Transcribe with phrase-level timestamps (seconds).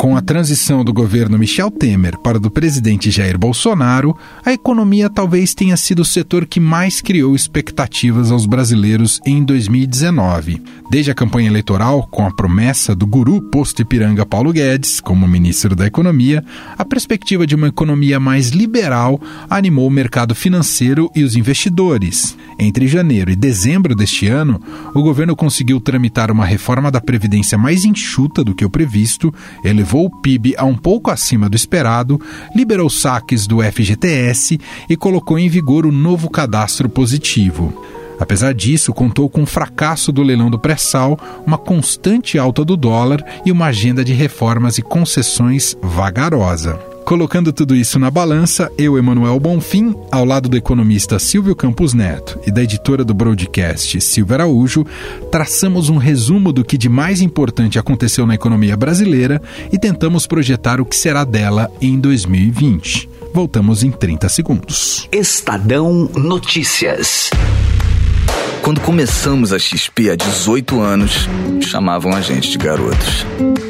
[0.00, 5.52] Com a transição do governo Michel Temer para do presidente Jair Bolsonaro, a economia talvez
[5.52, 10.62] tenha sido o setor que mais criou expectativas aos brasileiros em 2019.
[10.90, 15.76] Desde a campanha eleitoral, com a promessa do guru posto Ipiranga Paulo Guedes como ministro
[15.76, 16.42] da Economia,
[16.78, 22.34] a perspectiva de uma economia mais liberal animou o mercado financeiro e os investidores.
[22.58, 24.60] Entre janeiro e dezembro deste ano,
[24.94, 29.89] o governo conseguiu tramitar uma reforma da Previdência mais enxuta do que o previsto, elevou
[29.90, 32.20] elevou o PIB a um pouco acima do esperado,
[32.54, 34.58] liberou saques do FGTS
[34.88, 37.72] e colocou em vigor o novo cadastro positivo.
[38.18, 43.24] Apesar disso, contou com o fracasso do leilão do pré-sal, uma constante alta do dólar
[43.44, 46.89] e uma agenda de reformas e concessões vagarosa.
[47.10, 52.38] Colocando tudo isso na balança, eu, Emanuel Bonfim, ao lado do economista Silvio Campos Neto
[52.46, 54.86] e da editora do broadcast Silvia Araújo,
[55.28, 60.80] traçamos um resumo do que de mais importante aconteceu na economia brasileira e tentamos projetar
[60.80, 63.10] o que será dela em 2020.
[63.34, 65.08] Voltamos em 30 segundos.
[65.10, 67.28] Estadão Notícias.
[68.62, 71.28] Quando começamos a XP há 18 anos,
[71.60, 73.26] chamavam a gente de garotos.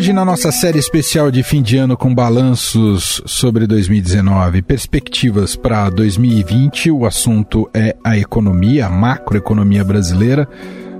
[0.00, 5.90] Hoje, na nossa série especial de fim de ano com balanços sobre 2019 perspectivas para
[5.90, 10.48] 2020, o assunto é a economia, a macroeconomia brasileira.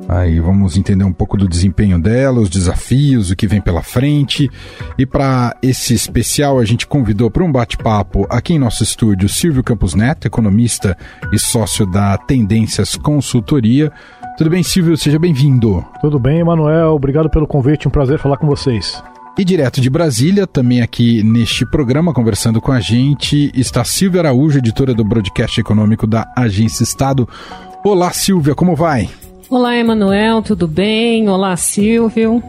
[0.06, 4.50] Aí vamos entender um pouco do desempenho dela, os desafios, o que vem pela frente.
[4.98, 9.64] E para esse especial, a gente convidou para um bate-papo aqui em nosso estúdio Silvio
[9.64, 10.94] Campos Neto, economista
[11.32, 13.90] e sócio da Tendências Consultoria.
[14.40, 14.96] Tudo bem, Silvio?
[14.96, 15.84] Seja bem-vindo.
[16.00, 16.94] Tudo bem, Emanuel.
[16.94, 17.86] Obrigado pelo convite.
[17.86, 19.04] Um prazer falar com vocês.
[19.38, 24.56] E direto de Brasília, também aqui neste programa, conversando com a gente, está Silvia Araújo,
[24.56, 27.28] editora do Broadcast Econômico da Agência Estado.
[27.84, 29.10] Olá, Silvia, como vai?
[29.50, 31.28] Olá, Emanuel, tudo bem?
[31.28, 32.42] Olá, Silvio.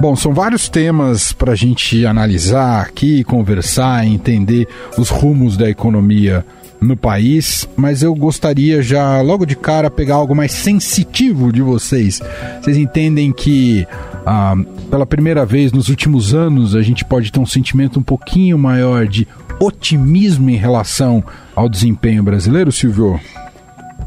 [0.00, 6.46] Bom, são vários temas para a gente analisar aqui, conversar, entender os rumos da economia
[6.80, 12.20] no país, mas eu gostaria já logo de cara pegar algo mais sensitivo de vocês.
[12.60, 13.86] Vocês entendem que
[14.24, 14.54] ah,
[14.90, 19.06] pela primeira vez nos últimos anos a gente pode ter um sentimento um pouquinho maior
[19.06, 19.28] de
[19.60, 21.22] otimismo em relação
[21.54, 23.20] ao desempenho brasileiro, Silvio?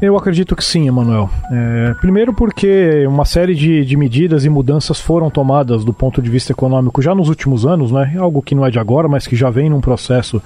[0.02, 1.30] Eu acredito que sim, Emanuel.
[1.50, 6.28] É, primeiro porque uma série de, de medidas e mudanças foram tomadas do ponto de
[6.28, 8.16] vista econômico já nos últimos anos, né?
[8.18, 10.42] Algo que não é de agora, mas que já vem num processo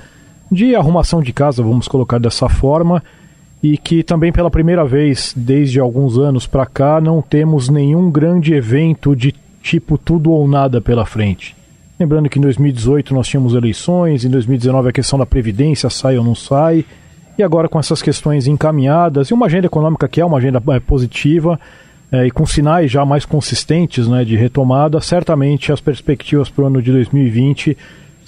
[0.50, 3.02] de arrumação de casa, vamos colocar dessa forma,
[3.62, 8.54] e que também pela primeira vez desde alguns anos para cá não temos nenhum grande
[8.54, 11.56] evento de tipo tudo ou nada pela frente.
[11.98, 16.24] Lembrando que em 2018 nós tínhamos eleições, em 2019 a questão da previdência sai ou
[16.24, 16.84] não sai,
[17.36, 20.80] e agora com essas questões encaminhadas e uma agenda econômica que é uma agenda é,
[20.80, 21.58] positiva
[22.10, 26.66] é, e com sinais já mais consistentes né, de retomada, certamente as perspectivas para o
[26.68, 27.76] ano de 2020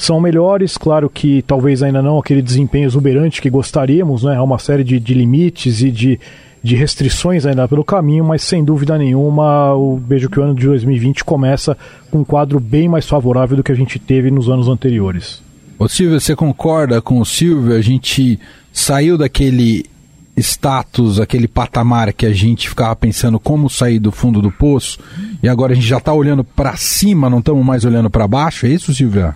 [0.01, 4.35] são melhores, claro que talvez ainda não aquele desempenho exuberante que gostaríamos, né?
[4.35, 6.19] Há uma série de, de limites e de,
[6.63, 10.67] de restrições ainda pelo caminho, mas sem dúvida nenhuma, o vejo que o ano de
[10.67, 11.77] 2020 começa
[12.11, 15.43] com um quadro bem mais favorável do que a gente teve nos anos anteriores.
[15.79, 17.75] Ô Silvio, você concorda com o Silvio?
[17.75, 18.41] A gente
[18.73, 19.85] saiu daquele
[20.35, 24.99] status, aquele patamar que a gente ficava pensando como sair do fundo do poço,
[25.43, 28.65] e agora a gente já está olhando para cima, não estamos mais olhando para baixo,
[28.65, 29.35] é isso, Silvia?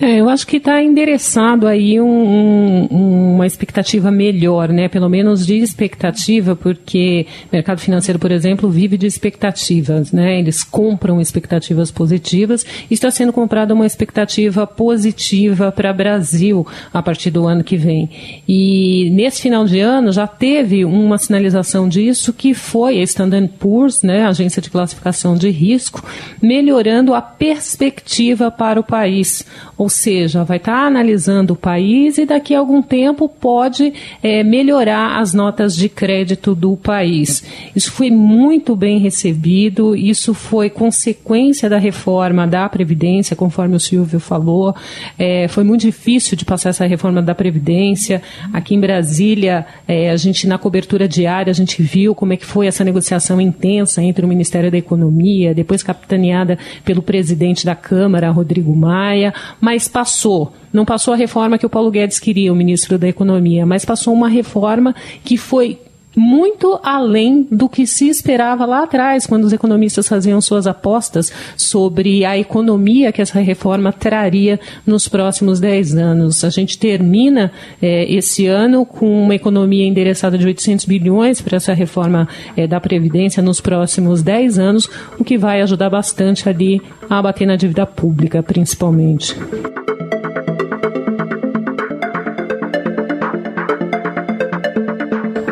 [0.00, 4.88] É, eu acho que está endereçado aí um, um, uma expectativa melhor, né?
[4.88, 10.38] Pelo menos de expectativa, porque o mercado financeiro, por exemplo, vive de expectativas, né?
[10.38, 17.46] Eles compram expectativas positivas está sendo comprada uma expectativa positiva para Brasil a partir do
[17.46, 18.08] ano que vem.
[18.46, 24.04] E nesse final de ano já teve uma sinalização disso que foi a Standard Poor's,
[24.04, 24.22] né?
[24.22, 26.04] A agência de classificação de risco,
[26.40, 29.44] melhorando a perspectiva para o país.
[29.76, 33.94] Ou ou seja, vai estar tá analisando o país e daqui a algum tempo pode
[34.22, 37.42] é, melhorar as notas de crédito do país.
[37.74, 44.20] Isso foi muito bem recebido, isso foi consequência da reforma da Previdência, conforme o Silvio
[44.20, 44.76] falou.
[45.18, 48.20] É, foi muito difícil de passar essa reforma da Previdência.
[48.52, 52.44] Aqui em Brasília, é, a gente, na cobertura diária, a gente viu como é que
[52.44, 58.28] foi essa negociação intensa entre o Ministério da Economia, depois capitaneada pelo presidente da Câmara,
[58.28, 60.52] Rodrigo Maia, mas passou.
[60.72, 64.14] Não passou a reforma que o Paulo Guedes queria, o ministro da Economia, mas passou
[64.14, 65.78] uma reforma que foi
[66.18, 72.24] muito além do que se esperava lá atrás, quando os economistas faziam suas apostas sobre
[72.24, 76.42] a economia que essa reforma traria nos próximos 10 anos.
[76.42, 81.72] A gente termina é, esse ano com uma economia endereçada de 800 bilhões para essa
[81.72, 87.22] reforma é, da Previdência nos próximos 10 anos, o que vai ajudar bastante ali a
[87.22, 89.36] bater na dívida pública, principalmente.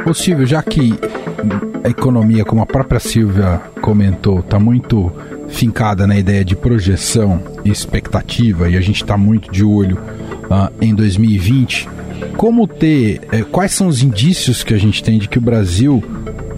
[0.07, 0.95] Ô Silvio, já que
[1.83, 5.13] a economia, como a própria Silvia comentou, está muito
[5.49, 9.99] fincada na ideia de projeção e expectativa, e a gente está muito de olho
[10.45, 11.89] uh, em 2020,
[12.37, 16.03] como ter, eh, quais são os indícios que a gente tem de que o Brasil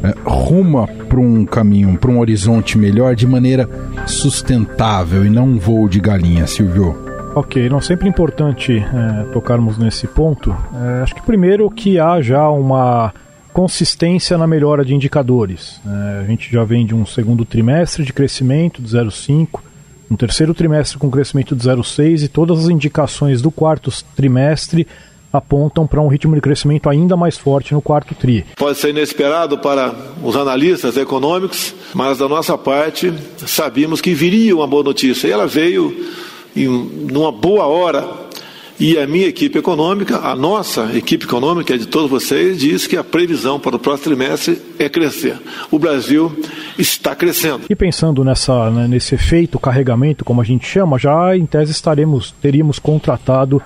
[0.04, 3.68] eh, ruma para um caminho, para um horizonte melhor de maneira
[4.06, 7.08] sustentável e não um voo de galinha, Silvio?
[7.34, 10.54] Ok, não sempre importante é, tocarmos nesse ponto.
[10.74, 13.12] É, acho que primeiro que há já uma
[13.52, 15.80] consistência na melhora de indicadores.
[15.86, 19.60] É, a gente já vem de um segundo trimestre de crescimento de 0,5,
[20.10, 24.86] um terceiro trimestre com crescimento de 0,6 e todas as indicações do quarto trimestre
[25.32, 28.46] apontam para um ritmo de crescimento ainda mais forte no quarto tri.
[28.56, 33.12] Pode ser inesperado para os analistas econômicos, mas da nossa parte
[33.46, 36.06] sabíamos que viria uma boa notícia e ela veio
[36.56, 38.27] em numa boa hora
[38.80, 43.02] e a minha equipe econômica, a nossa equipe econômica, de todos vocês, diz que a
[43.02, 45.36] previsão para o próximo trimestre é crescer.
[45.70, 46.32] O Brasil
[46.78, 47.62] está crescendo.
[47.68, 52.32] E pensando nessa, né, nesse efeito carregamento, como a gente chama, já em tese estaremos,
[52.40, 53.60] teríamos contratado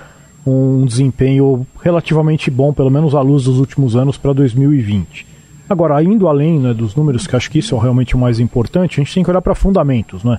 [0.46, 5.26] um desempenho relativamente bom, pelo menos à luz dos últimos anos, para 2020.
[5.68, 9.00] Agora, indo além né, dos números, que acho que isso é realmente o mais importante,
[9.00, 10.38] a gente tem que olhar para fundamentos, né?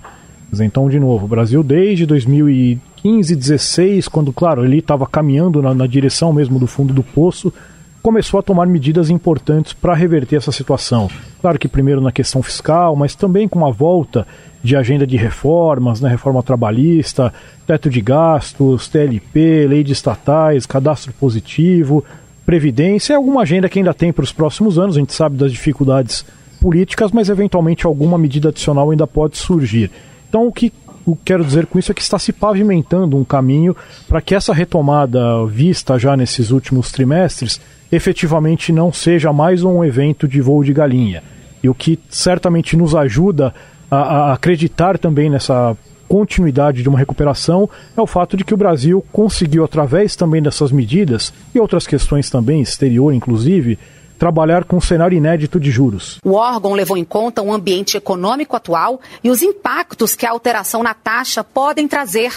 [0.59, 5.87] Então, de novo, o Brasil desde 2015, 16, quando, claro, ele estava caminhando na, na,
[5.87, 7.53] direção mesmo do fundo do poço,
[8.01, 11.09] começou a tomar medidas importantes para reverter essa situação.
[11.41, 14.27] Claro que primeiro na questão fiscal, mas também com uma volta
[14.61, 17.33] de agenda de reformas, né, reforma trabalhista,
[17.65, 22.03] teto de gastos, TLP, lei de estatais, cadastro positivo,
[22.45, 25.51] previdência, é alguma agenda que ainda tem para os próximos anos, a gente sabe das
[25.51, 26.25] dificuldades
[26.59, 29.91] políticas, mas eventualmente alguma medida adicional ainda pode surgir.
[30.33, 30.73] Então, o que
[31.07, 33.75] eu quero dizer com isso é que está se pavimentando um caminho
[34.07, 40.27] para que essa retomada vista já nesses últimos trimestres efetivamente não seja mais um evento
[40.27, 41.21] de voo de galinha.
[41.61, 43.53] E o que certamente nos ajuda
[43.91, 45.77] a, a acreditar também nessa
[46.07, 50.71] continuidade de uma recuperação é o fato de que o Brasil conseguiu, através também dessas
[50.71, 53.77] medidas e outras questões também, exterior inclusive,
[54.23, 56.17] trabalhar com um cenário inédito de juros.
[56.23, 60.81] O órgão levou em conta o ambiente econômico atual e os impactos que a alteração
[60.81, 62.31] na taxa podem trazer.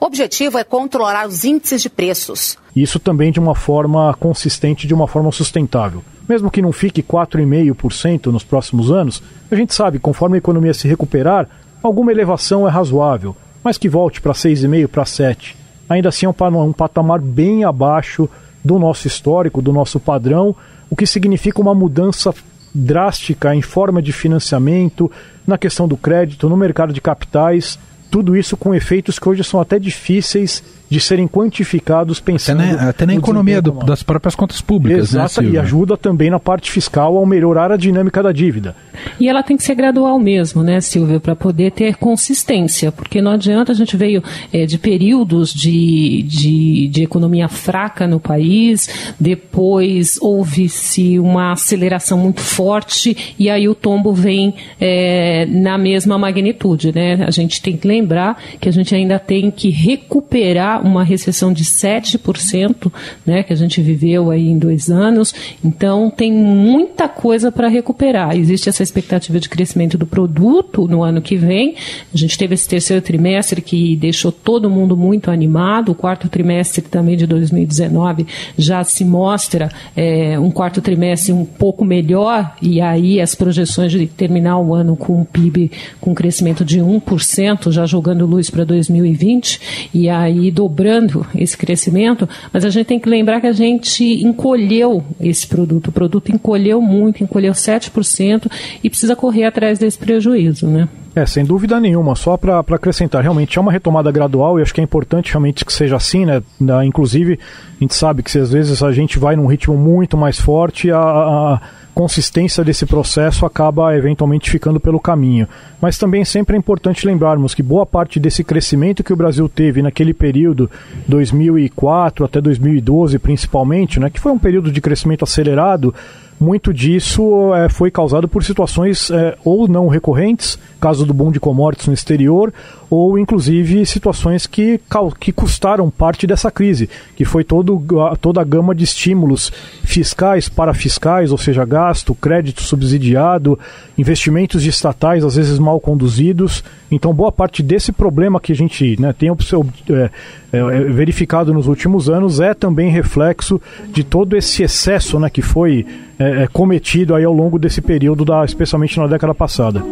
[0.00, 2.56] O objetivo é controlar os índices de preços.
[2.76, 6.04] Isso também de uma forma consistente, de uma forma sustentável.
[6.28, 9.20] Mesmo que não fique 4,5% nos próximos anos,
[9.50, 11.48] a gente sabe, conforme a economia se recuperar,
[11.82, 15.56] alguma elevação é razoável, mas que volte para 6,5% para 7%.
[15.88, 18.30] Ainda assim é um patamar bem abaixo
[18.64, 20.54] do nosso histórico, do nosso padrão,
[20.94, 22.32] o que significa uma mudança
[22.72, 25.10] drástica em forma de financiamento,
[25.44, 27.76] na questão do crédito, no mercado de capitais,
[28.08, 32.88] tudo isso com efeitos que hoje são até difíceis de serem quantificados pensando até na,
[32.90, 36.70] até na economia do, das próprias contas públicas, Exato, né, e ajuda também na parte
[36.70, 38.76] fiscal ao melhorar a dinâmica da dívida.
[39.18, 43.32] E ela tem que ser gradual mesmo, né, Silvia, para poder ter consistência, porque não
[43.32, 44.22] adianta a gente veio
[44.52, 48.88] é, de períodos de, de, de economia fraca no país,
[49.18, 56.92] depois houve-se uma aceleração muito forte e aí o tombo vem é, na mesma magnitude,
[56.94, 57.24] né?
[57.26, 61.64] A gente tem que lembrar que a gente ainda tem que recuperar uma recessão de
[61.64, 62.92] 7%,
[63.24, 65.34] né, que a gente viveu aí em dois anos.
[65.64, 68.36] Então, tem muita coisa para recuperar.
[68.36, 71.74] Existe essa expectativa de crescimento do produto no ano que vem.
[72.12, 75.92] A gente teve esse terceiro trimestre que deixou todo mundo muito animado.
[75.92, 78.26] O quarto trimestre também de 2019
[78.56, 84.06] já se mostra é, um quarto trimestre um pouco melhor, e aí as projeções de
[84.06, 89.88] terminar o ano com um PIB com crescimento de 1%, já jogando luz para 2020,
[89.92, 94.02] e aí do dobrando esse crescimento, mas a gente tem que lembrar que a gente
[94.24, 95.88] encolheu esse produto.
[95.88, 98.50] O produto encolheu muito, encolheu 7%
[98.82, 100.88] e precisa correr atrás desse prejuízo, né?
[101.14, 102.16] É, sem dúvida nenhuma.
[102.16, 105.72] Só para acrescentar, realmente é uma retomada gradual e acho que é importante realmente que
[105.72, 106.42] seja assim, né?
[106.84, 107.38] Inclusive,
[107.76, 110.90] a gente sabe que se às vezes a gente vai num ritmo muito mais forte,
[110.90, 111.60] a, a
[111.94, 115.48] consistência desse processo acaba eventualmente ficando pelo caminho.
[115.80, 119.80] Mas também sempre é importante lembrarmos que boa parte desse crescimento que o Brasil teve
[119.80, 120.68] naquele período,
[121.06, 125.94] 2004 até 2012 principalmente, né, que foi um período de crescimento acelerado,
[126.38, 131.40] muito disso é, foi causado por situações é, ou não recorrentes, caso do boom de
[131.40, 132.52] commodities no exterior,
[132.90, 134.80] ou inclusive situações que,
[135.18, 137.82] que custaram parte dessa crise, que foi todo,
[138.20, 139.50] toda a gama de estímulos
[139.82, 143.58] fiscais para fiscais, ou seja, gasto, crédito subsidiado,
[143.96, 146.62] investimentos de estatais às vezes mal conduzidos.
[146.90, 150.10] Então, boa parte desse problema que a gente né, tem é,
[150.52, 155.84] é, verificado nos últimos anos é também reflexo de todo esse excesso né, que foi
[156.18, 159.82] é, é, cometido aí ao longo desse período, da, especialmente na década passada.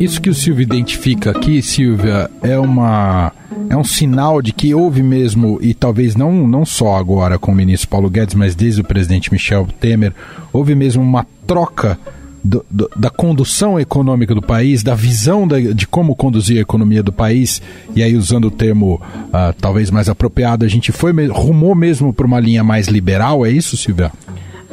[0.00, 3.32] Isso que o Silvio identifica aqui, Silvia, é uma
[3.70, 7.54] é um sinal de que houve mesmo, e talvez não, não só agora com o
[7.54, 10.12] ministro Paulo Guedes, mas desde o presidente Michel Temer,
[10.52, 11.98] houve mesmo uma troca
[12.42, 17.02] do, do, da condução econômica do país, da visão da, de como conduzir a economia
[17.02, 17.62] do país,
[17.94, 22.26] e aí usando o termo uh, talvez mais apropriado, a gente foi rumou mesmo para
[22.26, 24.10] uma linha mais liberal, é isso, Silvia?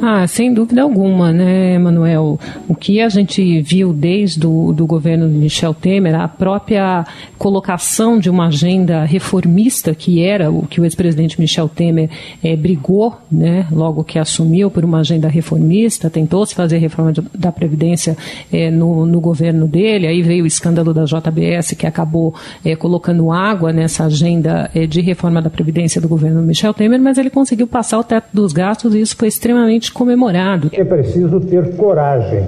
[0.02, 2.40] Ah, sem dúvida alguma, né, Manuel?
[2.66, 7.04] O que a gente viu desde o do governo de Michel Temer, a própria
[7.36, 12.08] colocação de uma agenda reformista, que era o que o ex-presidente Michel Temer
[12.42, 17.22] é, brigou, né, logo que assumiu por uma agenda reformista, tentou se fazer reforma de,
[17.36, 18.16] da Previdência
[18.50, 23.30] é, no, no, governo dele, aí veio o escândalo da JBS, que acabou é, colocando
[23.30, 27.98] água nessa agenda de reforma da Previdência do governo Michel Temer, mas ele conseguiu passar
[27.98, 30.70] o teto dos gastos e isso foi extremamente comemorado.
[30.72, 32.46] É preciso ter coragem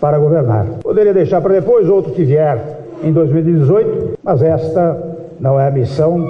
[0.00, 0.66] para governar.
[0.82, 6.26] Poderia deixar para depois outro que vier em 2018, mas esta não é a missão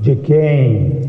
[0.00, 1.02] de quem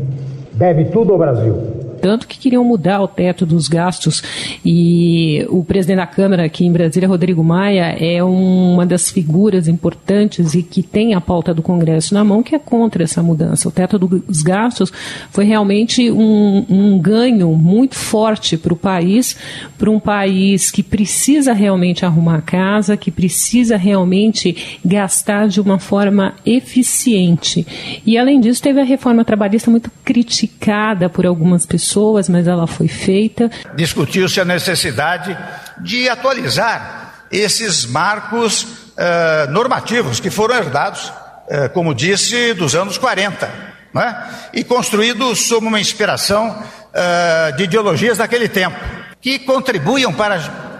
[0.54, 1.71] deve tudo ao Brasil
[2.02, 4.24] tanto que queriam mudar o teto dos gastos
[4.64, 10.52] e o presidente da Câmara aqui em Brasília, Rodrigo Maia, é uma das figuras importantes
[10.52, 13.68] e que tem a pauta do Congresso na mão que é contra essa mudança.
[13.68, 14.92] O teto dos gastos
[15.30, 19.36] foi realmente um, um ganho muito forte para o país,
[19.78, 26.34] para um país que precisa realmente arrumar casa, que precisa realmente gastar de uma forma
[26.44, 27.64] eficiente.
[28.04, 32.66] E além disso, teve a reforma trabalhista muito criticada por algumas pessoas pessoas, mas ela
[32.66, 33.50] foi feita.
[33.74, 35.36] Discutiu-se a necessidade
[35.78, 43.48] de atualizar esses marcos uh, normativos que foram herdados, uh, como disse, dos anos 40,
[43.92, 44.30] né?
[44.54, 48.78] e construídos sob uma inspiração uh, de ideologias daquele tempo,
[49.20, 50.72] que contribuíam para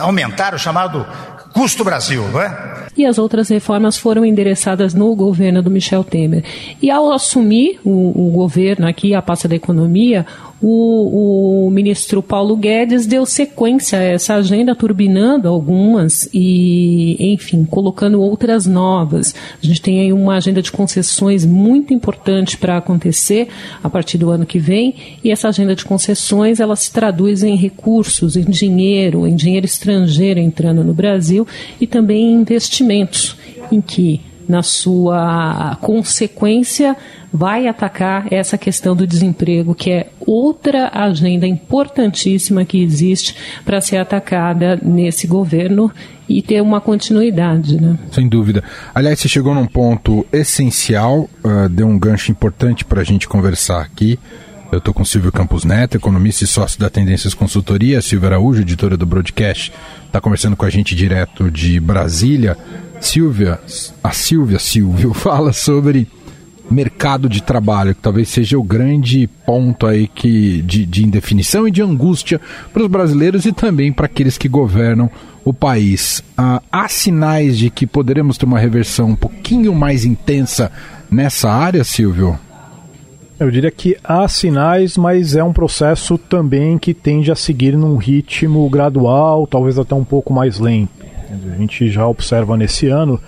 [0.00, 1.06] aumentar o chamado
[1.56, 2.84] custo Brasil, não é?
[2.94, 6.44] E as outras reformas foram endereçadas no governo do Michel Temer.
[6.82, 10.26] E ao assumir o, o governo aqui, a pasta da economia,
[10.62, 18.20] o, o, ministro Paulo Guedes deu sequência a essa agenda, turbinando algumas e, enfim, colocando
[18.20, 19.34] outras novas.
[19.62, 23.48] A gente tem aí uma agenda de concessões muito importante para acontecer
[23.82, 27.54] a partir do ano que vem, e essa agenda de concessões ela se traduz em
[27.54, 31.46] recursos, em dinheiro, em dinheiro estrangeiro entrando no Brasil
[31.80, 33.36] e também em investimentos,
[33.70, 36.96] em que na sua consequência,
[37.32, 43.34] vai atacar essa questão do desemprego, que é outra agenda importantíssima que existe
[43.64, 45.92] para ser atacada nesse governo
[46.28, 47.80] e ter uma continuidade.
[47.80, 47.98] Né?
[48.10, 48.62] Sem dúvida.
[48.94, 53.82] Aliás, você chegou num ponto essencial, uh, deu um gancho importante para a gente conversar
[53.82, 54.18] aqui.
[54.72, 58.02] Eu estou com Silvio Campos Neto, economista e sócio da Tendências Consultoria.
[58.02, 59.72] Silvia Araújo, editora do Broadcast,
[60.06, 62.58] está conversando com a gente direto de Brasília.
[63.00, 63.60] Silvia,
[64.02, 66.08] a Silvia Silvio fala sobre
[66.70, 71.70] mercado de trabalho, que talvez seja o grande ponto aí que, de, de indefinição e
[71.70, 72.40] de angústia
[72.72, 75.10] para os brasileiros e também para aqueles que governam
[75.44, 76.22] o país.
[76.36, 80.72] Ah, há sinais de que poderemos ter uma reversão um pouquinho mais intensa
[81.10, 82.38] nessa área, Silvio?
[83.38, 87.96] Eu diria que há sinais, mas é um processo também que tende a seguir num
[87.96, 90.90] ritmo gradual, talvez até um pouco mais lento.
[91.30, 93.20] A gente já observa nesse ano,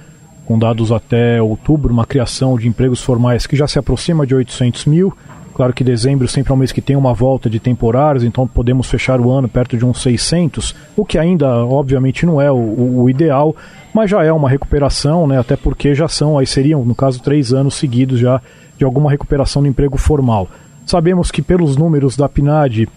[0.47, 4.87] com dados até outubro, uma criação de empregos formais que já se aproxima de 800
[4.87, 5.15] mil,
[5.59, 8.89] Claro que dezembro sempre é um mês que tem uma volta de temporários, então podemos
[8.89, 13.11] fechar o ano perto de uns 600, o que ainda, obviamente, não é o, o
[13.11, 13.57] ideal,
[13.93, 15.37] mas já é uma recuperação, né?
[15.37, 18.41] Até porque já são, aí seriam, no caso, três anos seguidos já
[18.79, 20.49] de alguma recuperação do emprego formal.
[20.87, 22.89] Sabemos que pelos números da PNAD,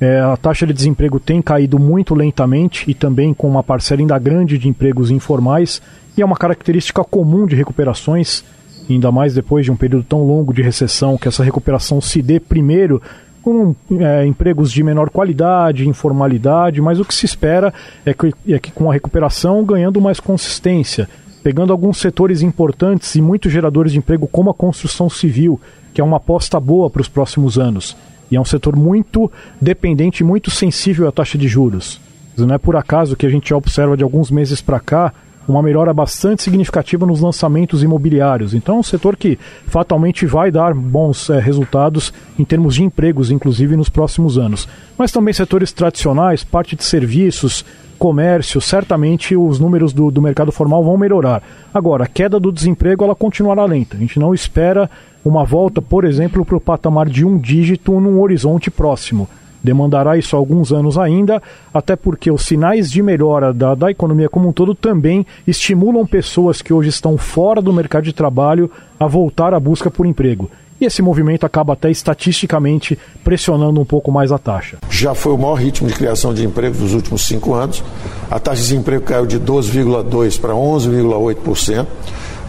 [0.00, 4.18] é, a taxa de desemprego tem caído muito lentamente e também com uma parcela ainda
[4.18, 5.82] grande de empregos informais,
[6.16, 8.44] e é uma característica comum de recuperações,
[8.88, 12.38] ainda mais depois de um período tão longo de recessão, que essa recuperação se dê
[12.38, 13.02] primeiro
[13.42, 17.72] com é, empregos de menor qualidade, informalidade, mas o que se espera
[18.04, 21.08] é que, é que com a recuperação ganhando mais consistência,
[21.42, 25.60] pegando alguns setores importantes e muitos geradores de emprego, como a construção civil,
[25.94, 27.96] que é uma aposta boa para os próximos anos.
[28.30, 29.30] E é um setor muito
[29.60, 32.00] dependente, muito sensível à taxa de juros.
[32.36, 35.12] Não é por acaso que a gente observa de alguns meses para cá
[35.48, 38.52] uma melhora bastante significativa nos lançamentos imobiliários.
[38.52, 43.30] Então, é um setor que fatalmente vai dar bons é, resultados em termos de empregos,
[43.30, 44.68] inclusive nos próximos anos.
[44.96, 47.64] Mas também setores tradicionais, parte de serviços,
[47.98, 51.42] comércio, certamente os números do, do mercado formal vão melhorar.
[51.72, 53.96] Agora, a queda do desemprego ela continuará lenta.
[53.96, 54.88] A gente não espera
[55.28, 59.28] uma volta, por exemplo, para o patamar de um dígito num horizonte próximo.
[59.62, 61.42] Demandará isso alguns anos ainda,
[61.74, 66.62] até porque os sinais de melhora da, da economia como um todo também estimulam pessoas
[66.62, 70.48] que hoje estão fora do mercado de trabalho a voltar à busca por emprego.
[70.80, 74.78] E esse movimento acaba até estatisticamente pressionando um pouco mais a taxa.
[74.88, 77.82] Já foi o maior ritmo de criação de emprego dos últimos cinco anos.
[78.30, 81.86] A taxa de desemprego caiu de 12,2% para 11,8%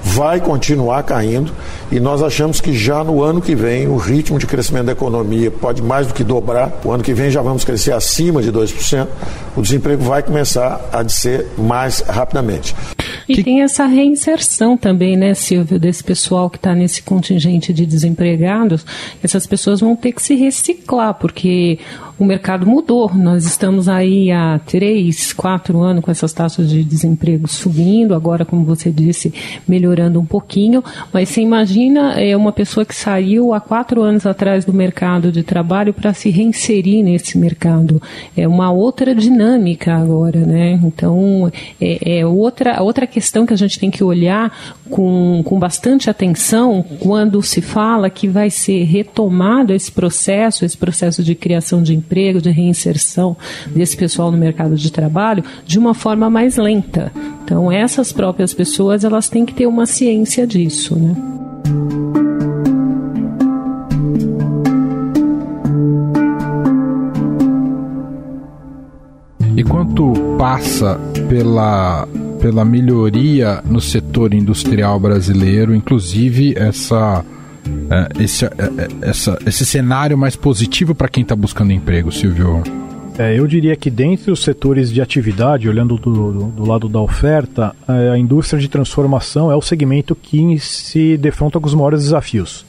[0.03, 1.51] vai continuar caindo
[1.91, 5.51] e nós achamos que já no ano que vem o ritmo de crescimento da economia
[5.51, 6.79] pode mais do que dobrar.
[6.84, 9.08] O ano que vem já vamos crescer acima de 2%.
[9.56, 12.75] O desemprego vai começar a descer mais rapidamente.
[13.27, 13.44] E que...
[13.44, 18.86] tem essa reinserção também, né, Silvio, desse pessoal que está nesse contingente de desempregados.
[19.24, 21.79] Essas pessoas vão ter que se reciclar, porque
[22.19, 23.09] o mercado mudou.
[23.15, 28.65] Nós estamos aí há três, quatro anos com essas taxas de desemprego subindo, agora, como
[28.65, 29.33] você disse,
[29.65, 30.83] melhorando um pouquinho.
[31.13, 35.43] Mas você imagina é, uma pessoa que saiu há quatro anos atrás do mercado de
[35.43, 38.01] trabalho para se reinserir nesse mercado.
[38.35, 40.79] É uma outra dinâmica agora, né?
[40.83, 41.49] Então,
[41.79, 44.51] é, é outra, outra questão que a gente tem que olhar
[44.89, 51.23] com, com bastante atenção quando se fala que vai ser retomado esse processo, esse processo
[51.23, 52.09] de criação de emprego,
[52.42, 53.38] de reinserção
[53.68, 57.12] desse pessoal no mercado de trabalho de uma forma mais lenta.
[57.43, 61.15] Então, essas próprias pessoas elas têm que ter uma ciência disso, né?
[69.56, 72.08] E quanto passa pela
[72.39, 77.24] pela melhoria no setor industrial brasileiro, inclusive essa
[77.89, 82.62] é, esse, é, é, essa, esse cenário mais positivo para quem está buscando emprego, Silvio?
[83.17, 87.02] É, eu diria que dentre os setores de atividade, olhando do, do, do, lado da
[87.02, 92.65] oferta, a indústria de transformação é o segmento que se defronta com os maiores desafios.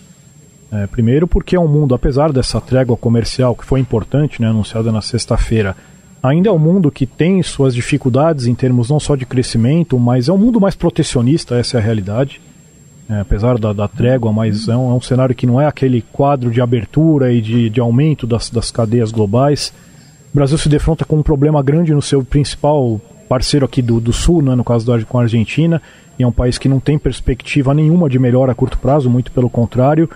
[0.73, 4.91] É, primeiro porque é um mundo, apesar dessa trégua comercial que foi importante, né, anunciada
[4.91, 5.77] na sexta-feira,
[6.21, 10.29] ainda é um mundo que tem suas dificuldades em termos não só de crescimento, mas
[10.29, 12.41] é um mundo mais protecionista, essa é a realidade
[13.11, 16.01] é, apesar da, da, trégua, mas é um, é um, cenário que não é aquele
[16.13, 19.73] quadro de abertura e de, de aumento das, das cadeias globais.
[20.33, 24.13] O Brasil se defronta com um problema grande no seu principal parceiro aqui do, do
[24.13, 25.83] Sul, né, no caso da, com a Argentina,
[26.17, 29.33] e é um país que não tem perspectiva nenhuma de melhora a curto prazo, muito
[29.33, 30.09] pelo contrário,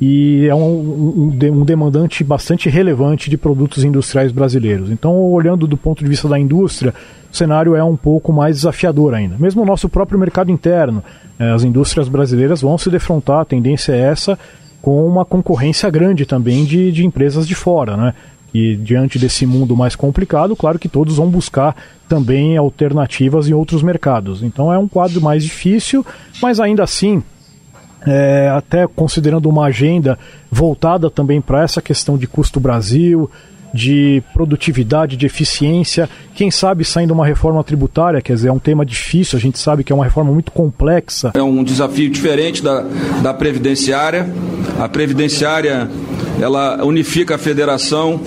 [0.00, 4.90] e é um, um, um demandante bastante relevante de produtos industriais brasileiros.
[4.90, 6.92] Então, olhando do ponto de vista da indústria,
[7.32, 9.36] o cenário é um pouco mais desafiador ainda.
[9.38, 11.02] Mesmo o nosso próprio mercado interno,
[11.38, 14.38] é, as indústrias brasileiras vão se defrontar, a tendência é essa,
[14.82, 18.14] com uma concorrência grande também de, de empresas de fora, né?
[18.52, 21.74] E diante desse mundo mais complicado, claro que todos vão buscar
[22.06, 24.42] também alternativas em outros mercados.
[24.42, 26.04] Então é um quadro mais difícil,
[26.42, 27.22] mas ainda assim,
[28.06, 30.18] é, até considerando uma agenda
[30.50, 33.30] voltada também para essa questão de custo Brasil,
[33.72, 38.84] de produtividade, de eficiência, quem sabe saindo uma reforma tributária, quer dizer, é um tema
[38.84, 41.32] difícil, a gente sabe que é uma reforma muito complexa.
[41.34, 42.84] É um desafio diferente da,
[43.22, 44.28] da previdenciária.
[44.80, 45.88] A previdenciária,
[46.40, 48.20] ela unifica a federação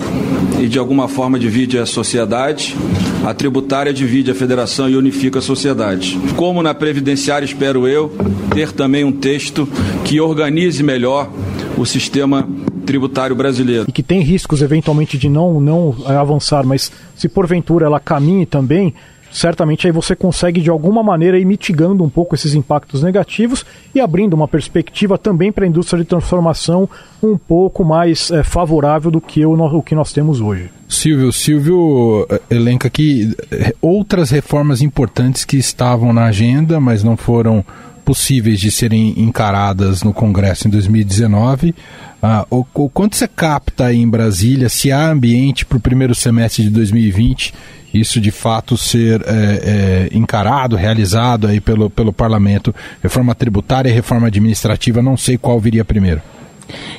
[0.60, 2.76] e de alguma forma divide a sociedade.
[3.24, 6.18] A tributária divide a federação e unifica a sociedade.
[6.36, 8.14] Como na previdenciária, espero eu,
[8.54, 9.68] ter também um texto
[10.04, 11.28] que organize melhor
[11.76, 12.48] o sistema
[12.86, 13.84] tributário brasileiro.
[13.88, 18.94] E que tem riscos eventualmente de não, não avançar, mas se porventura ela caminhe também,
[19.30, 24.00] certamente aí você consegue de alguma maneira ir mitigando um pouco esses impactos negativos e
[24.00, 26.88] abrindo uma perspectiva também para a indústria de transformação
[27.22, 30.70] um pouco mais é, favorável do que o, o que nós temos hoje.
[30.88, 37.16] Silvio, Silvio eh, elenca aqui eh, outras reformas importantes que estavam na agenda, mas não
[37.16, 37.64] foram
[38.06, 41.74] possíveis de serem encaradas no Congresso em 2019.
[42.22, 46.14] Ah, o, o, quanto você capta aí em Brasília, se há ambiente para o primeiro
[46.14, 47.52] semestre de 2020
[47.92, 53.92] isso de fato ser é, é, encarado, realizado aí pelo, pelo parlamento, reforma tributária e
[53.92, 56.20] reforma administrativa, não sei qual viria primeiro.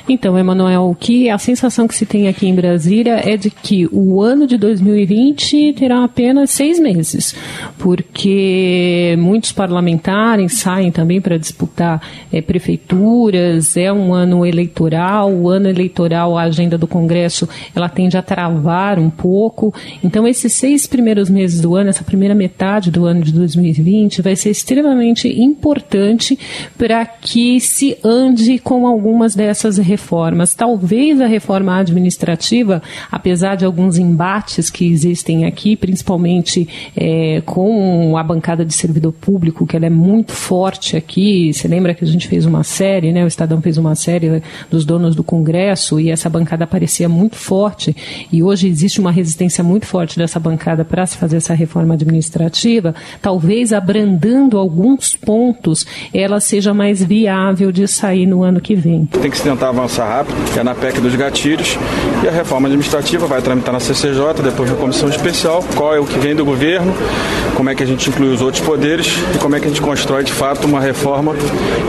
[0.08, 4.22] Então, Emanuel, que a sensação que se tem aqui em Brasília é de que o
[4.22, 7.34] ano de 2020 terá apenas seis meses,
[7.78, 12.00] porque muitos parlamentares saem também para disputar
[12.32, 18.16] é, prefeituras, é um ano eleitoral, o ano eleitoral, a agenda do Congresso, ela tende
[18.16, 19.74] a travar um pouco.
[20.02, 24.34] Então, esses seis primeiros meses do ano, essa primeira metade do ano de 2020, vai
[24.34, 26.38] ser extremamente importante
[26.78, 30.54] para que se ande com algumas dessas essas reformas.
[30.54, 38.22] Talvez a reforma administrativa, apesar de alguns embates que existem aqui, principalmente é, com a
[38.22, 41.52] bancada de servidor público, que ela é muito forte aqui.
[41.52, 43.24] Você lembra que a gente fez uma série, né?
[43.24, 47.94] O Estadão fez uma série dos donos do Congresso e essa bancada parecia muito forte.
[48.32, 52.94] E hoje existe uma resistência muito forte dessa bancada para se fazer essa reforma administrativa.
[53.20, 59.06] Talvez abrandando alguns pontos, ela seja mais viável de sair no ano que vem.
[59.06, 61.78] Tem que se tentar avançar rápido, que é na PEC dos gatilhos,
[62.22, 66.04] e a reforma administrativa vai tramitar na CCJ, depois na comissão especial, qual é o
[66.04, 66.92] que vem do governo,
[67.56, 69.80] como é que a gente inclui os outros poderes e como é que a gente
[69.80, 71.34] constrói de fato uma reforma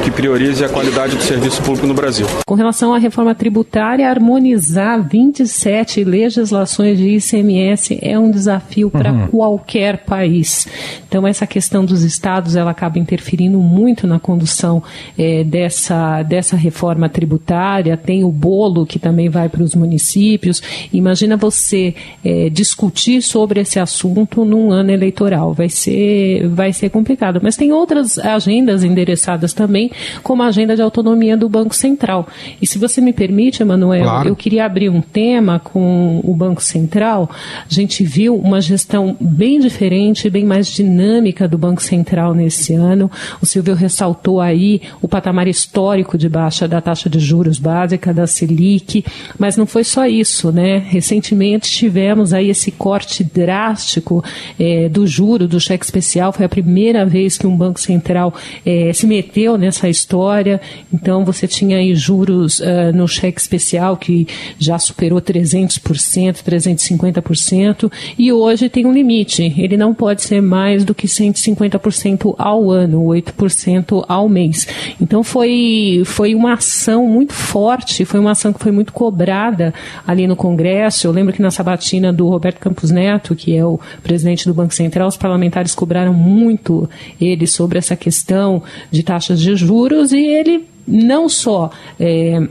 [0.03, 2.25] que priorize a qualidade do serviço público no Brasil.
[2.45, 9.27] Com relação à reforma tributária, harmonizar 27 legislações de ICMS é um desafio para uhum.
[9.27, 10.65] qualquer país.
[11.07, 14.81] Então essa questão dos estados ela acaba interferindo muito na condução
[15.17, 20.61] é, dessa, dessa reforma tributária tributária, tem o bolo que também vai para os municípios.
[20.93, 25.53] Imagina você é, discutir sobre esse assunto num ano eleitoral.
[25.53, 27.39] Vai ser, vai ser complicado.
[27.41, 29.89] Mas tem outras agendas endereçadas também,
[30.21, 32.27] como a agenda de autonomia do Banco Central.
[32.61, 34.29] E se você me permite, Emanuel, claro.
[34.29, 37.29] eu queria abrir um tema com o Banco Central.
[37.69, 43.09] A gente viu uma gestão bem diferente, bem mais dinâmica do Banco Central nesse ano.
[43.41, 48.13] O Silvio ressaltou aí o patamar histórico de baixa da taxa de juros juros básica
[48.13, 49.05] da Selic,
[49.37, 50.77] mas não foi só isso, né?
[50.77, 54.23] Recentemente tivemos aí esse corte drástico
[54.59, 58.33] é, do juro do cheque especial, foi a primeira vez que um banco central
[58.65, 60.59] é, se meteu nessa história,
[60.93, 68.33] então você tinha aí juros uh, no cheque especial que já superou 300%, 350%, e
[68.33, 74.03] hoje tem um limite, ele não pode ser mais do que 150% ao ano, 8%
[74.07, 74.67] ao mês.
[74.99, 79.73] Então foi, foi uma ação muito muito forte, foi uma ação que foi muito cobrada
[80.05, 81.07] ali no Congresso.
[81.07, 84.73] Eu lembro que na sabatina do Roberto Campos Neto, que é o presidente do Banco
[84.73, 86.89] Central, os parlamentares cobraram muito
[87.21, 91.69] ele sobre essa questão de taxas de juros e ele não só.
[91.99, 92.41] É,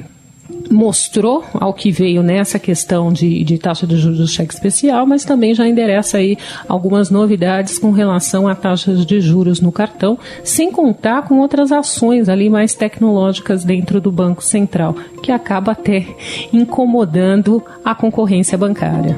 [0.70, 5.24] mostrou ao que veio nessa questão de, de taxa de juros do cheque especial, mas
[5.24, 6.36] também já endereça aí
[6.68, 12.28] algumas novidades com relação a taxas de juros no cartão, sem contar com outras ações
[12.28, 16.06] ali mais tecnológicas dentro do Banco Central, que acaba até
[16.52, 19.16] incomodando a concorrência bancária.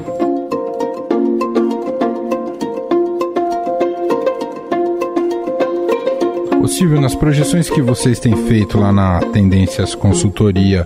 [6.61, 10.85] Ô Silvio, nas projeções que vocês têm feito lá na Tendências Consultoria,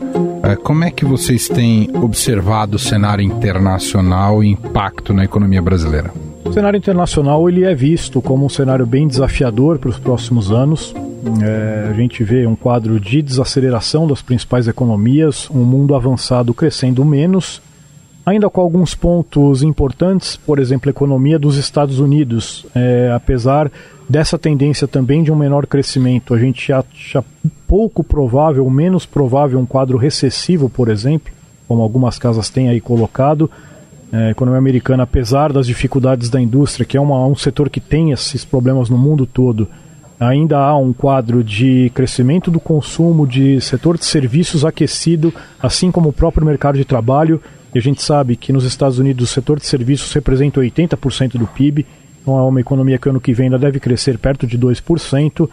[0.53, 6.13] como é que vocês têm observado o cenário internacional e impacto na economia brasileira?
[6.43, 10.93] O cenário internacional ele é visto como um cenário bem desafiador para os próximos anos.
[11.41, 17.03] É, a gente vê um quadro de desaceleração das principais economias, um mundo avançado crescendo
[17.03, 17.59] menos,
[18.25, 23.71] ainda com alguns pontos importantes, por exemplo, a economia dos Estados Unidos, é, apesar
[24.09, 27.23] dessa tendência também de um menor crescimento, a gente acha
[27.67, 31.31] pouco provável, menos provável um quadro recessivo, por exemplo,
[31.67, 33.49] como algumas casas têm aí colocado.
[34.11, 37.79] É, a economia americana, apesar das dificuldades da indústria, que é uma, um setor que
[37.79, 39.67] tem esses problemas no mundo todo,
[40.19, 46.09] ainda há um quadro de crescimento do consumo, de setor de serviços aquecido, assim como
[46.09, 47.41] o próprio mercado de trabalho.
[47.75, 51.45] E a gente sabe que nos Estados Unidos o setor de serviços representa 80% do
[51.45, 51.85] PIB,
[52.21, 55.49] então é uma economia que ano que vem ainda deve crescer perto de 2%.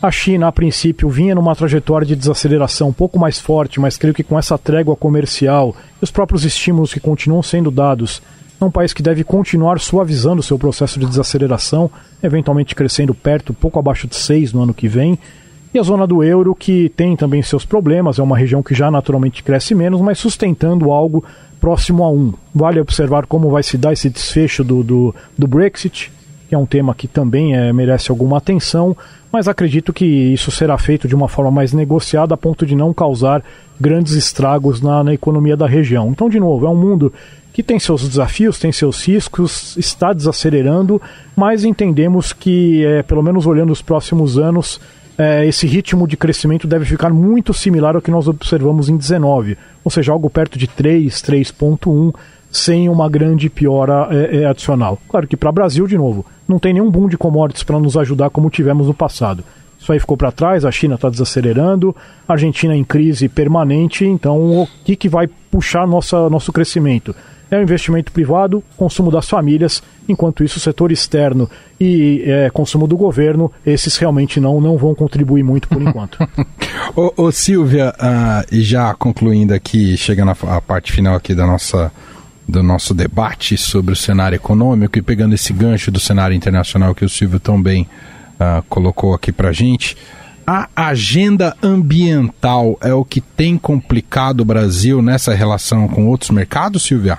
[0.00, 4.14] A China, a princípio, vinha numa trajetória de desaceleração um pouco mais forte, mas creio
[4.14, 8.22] que com essa trégua comercial e os próprios estímulos que continuam sendo dados,
[8.58, 11.90] é um país que deve continuar suavizando seu processo de desaceleração,
[12.22, 15.18] eventualmente crescendo perto, pouco abaixo de 6 no ano que vem.
[15.74, 18.90] E a zona do euro, que tem também seus problemas, é uma região que já
[18.90, 21.22] naturalmente cresce menos, mas sustentando algo
[21.60, 22.34] próximo a 1.
[22.54, 26.10] Vale observar como vai se dar esse desfecho do, do, do Brexit,
[26.48, 28.96] que é um tema que também é, merece alguma atenção,
[29.30, 32.94] mas acredito que isso será feito de uma forma mais negociada a ponto de não
[32.94, 33.44] causar
[33.78, 36.08] grandes estragos na, na economia da região.
[36.10, 37.12] Então, de novo, é um mundo
[37.52, 41.02] que tem seus desafios, tem seus riscos, está desacelerando,
[41.36, 44.80] mas entendemos que, é, pelo menos olhando os próximos anos,
[45.18, 49.58] é, esse ritmo de crescimento deve ficar muito similar ao que nós observamos em 19,
[49.84, 52.14] ou seja, algo perto de 3, 3.1,
[52.50, 54.98] sem uma grande piora é, é, adicional.
[55.08, 57.96] Claro que para o Brasil, de novo, não tem nenhum boom de commodities para nos
[57.96, 59.42] ajudar como tivemos no passado.
[59.78, 61.94] Isso aí ficou para trás, a China está desacelerando,
[62.26, 67.14] a Argentina em crise permanente, então o que, que vai puxar nossa, nosso crescimento?
[67.50, 71.48] É o investimento privado, consumo das famílias, enquanto isso o setor externo
[71.80, 76.18] e é, consumo do governo, esses realmente não, não vão contribuir muito por enquanto.
[76.94, 81.90] ô, ô, Silvia, uh, e já concluindo aqui, chegando à parte final aqui da nossa
[82.46, 87.04] do nosso debate sobre o cenário econômico e pegando esse gancho do cenário internacional que
[87.04, 89.94] o Silvio tão bem uh, colocou aqui para gente.
[90.46, 96.84] A agenda ambiental é o que tem complicado o Brasil nessa relação com outros mercados,
[96.84, 97.18] Silvia?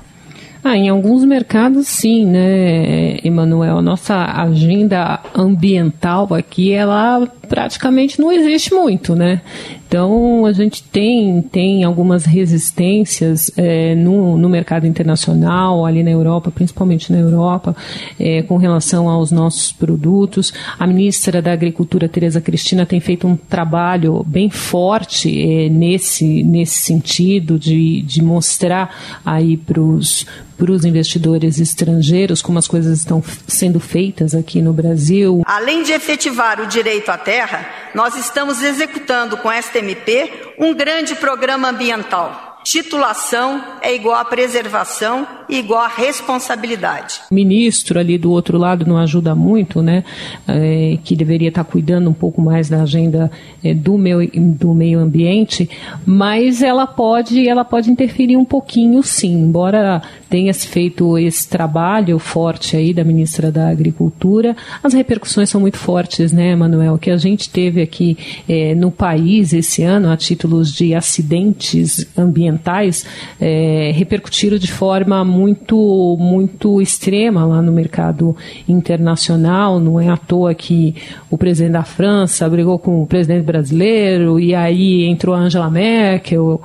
[0.63, 3.77] Ah, em alguns mercados sim, né, Emanuel?
[3.77, 9.41] A nossa agenda ambiental aqui, ela praticamente não existe muito, né?
[9.89, 16.51] Então a gente tem, tem algumas resistências é, no, no mercado internacional, ali na Europa,
[16.51, 17.75] principalmente na Europa,
[18.19, 20.53] é, com relação aos nossos produtos.
[20.77, 26.77] A ministra da Agricultura, Tereza Cristina, tem feito um trabalho bem forte é, nesse, nesse
[26.83, 30.23] sentido de, de mostrar aí para os
[30.59, 35.41] para os investidores estrangeiros, como as coisas estão sendo feitas aqui no Brasil.
[35.45, 39.57] Além de efetivar o direito à terra, nós estamos executando com a
[40.57, 47.19] Um grande programa ambiental Titulação é igual a preservação e igual a responsabilidade.
[47.31, 50.03] O ministro ali do outro lado não ajuda muito, né?
[50.47, 53.31] É, que deveria estar cuidando um pouco mais da agenda
[53.63, 55.67] é, do, meio, do meio ambiente,
[56.05, 62.19] mas ela pode, ela pode interferir um pouquinho sim, embora tenha se feito esse trabalho
[62.19, 66.99] forte aí da ministra da Agricultura, as repercussões são muito fortes, né, Manuel?
[66.99, 68.15] Que a gente teve aqui
[68.47, 72.58] é, no país esse ano a títulos de acidentes ambientais
[73.39, 78.35] é, repercutiram de forma muito, muito extrema lá no mercado
[78.67, 79.79] internacional.
[79.79, 80.95] Não é à toa que
[81.29, 86.61] o presidente da França brigou com o presidente brasileiro e aí entrou a Angela Merkel.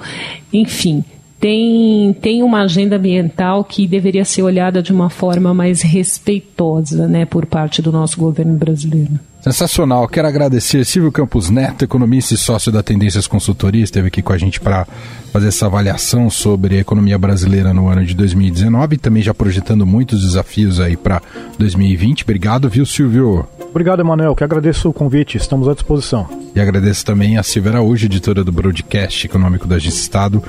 [0.52, 1.04] Enfim,
[1.44, 7.26] tem, tem uma agenda ambiental que deveria ser olhada de uma forma mais respeitosa né,
[7.26, 9.20] por parte do nosso governo brasileiro.
[9.44, 10.09] Sensacional.
[10.09, 14.38] Quero agradecer Silvio Campos Neto, economista e sócio da Tendências Consultoria, esteve aqui com a
[14.38, 14.87] gente para
[15.30, 19.85] fazer essa avaliação sobre a economia brasileira no ano de 2019 e também já projetando
[19.85, 21.20] muitos desafios aí para
[21.59, 22.22] 2020.
[22.22, 23.46] Obrigado, viu, Silvio?
[23.68, 26.26] Obrigado, Emanuel, que agradeço o convite, estamos à disposição.
[26.54, 30.42] E agradeço também a Silvia Araújo, editora do broadcast econômico da Agência Estado,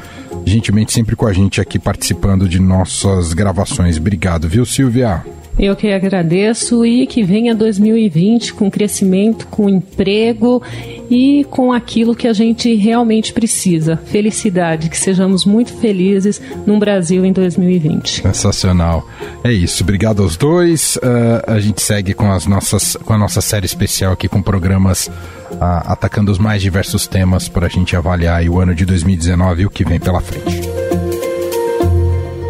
[0.46, 3.98] gentilmente sempre com a gente aqui participando de nossas gravações.
[3.98, 5.22] Obrigado, viu, Silvia?
[5.58, 10.62] Eu que agradeço e que venha 2020 com crescimento, com emprego
[11.10, 13.96] e com aquilo que a gente realmente precisa.
[13.96, 18.22] Felicidade, que sejamos muito felizes num Brasil em 2020.
[18.22, 19.08] Sensacional.
[19.44, 19.84] É isso.
[19.84, 20.98] Obrigado aos dois.
[20.98, 25.08] Uh, a gente segue com as nossas com a nossa série especial aqui com programas
[25.08, 29.66] uh, atacando os mais diversos temas para a gente avaliar o ano de 2019 e
[29.66, 30.65] o que vem pela frente.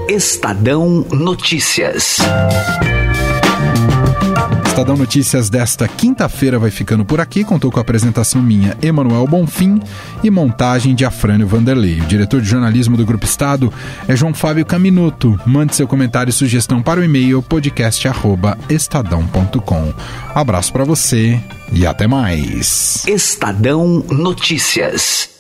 [0.08, 2.18] Estadão Notícias.
[4.68, 7.44] Estadão Notícias desta quinta-feira vai ficando por aqui.
[7.44, 9.82] Contou com a apresentação minha, Emanuel Bonfim,
[10.24, 12.02] e montagem de Afrânio Vanderlei.
[12.02, 13.74] O diretor de jornalismo do Grupo Estado
[14.08, 15.40] é João Fábio Caminuto.
[15.44, 19.94] Mande seu comentário e sugestão para o e-mail podcast@estadão.com.
[20.36, 21.42] Abraço para você
[21.72, 23.04] e até mais.
[23.08, 25.35] Estadão Notícias.